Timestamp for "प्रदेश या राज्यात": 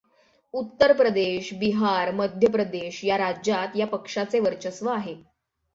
2.47-3.75